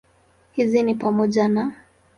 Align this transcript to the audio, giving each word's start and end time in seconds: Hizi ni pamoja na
Hizi 0.51 0.83
ni 0.83 0.95
pamoja 0.95 1.47
na 1.47 1.71